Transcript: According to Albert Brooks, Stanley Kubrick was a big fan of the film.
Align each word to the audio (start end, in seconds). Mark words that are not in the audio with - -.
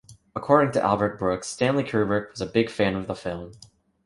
According 0.35 0.71
to 0.71 0.83
Albert 0.83 1.19
Brooks, 1.19 1.47
Stanley 1.47 1.83
Kubrick 1.83 2.31
was 2.31 2.41
a 2.41 2.47
big 2.47 2.71
fan 2.71 2.95
of 2.95 3.05
the 3.05 3.13
film. 3.13 3.51